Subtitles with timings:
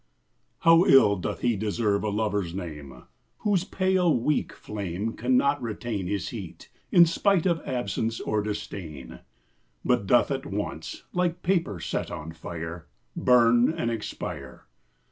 [0.61, 3.03] HOW ill doth lie deserve a Lover's name
[3.41, 9.19] Whose pale weak flame Cannot retain His heat, in spite of absence or disdain;
[9.85, 14.65] But doth at once, like paper set on fire, Burn and expire